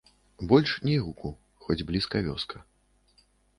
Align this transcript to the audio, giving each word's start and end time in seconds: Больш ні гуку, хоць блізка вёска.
Больш 0.51 0.71
ні 0.87 0.95
гуку, 1.03 1.29
хоць 1.67 1.85
блізка 1.91 2.25
вёска. 2.31 2.57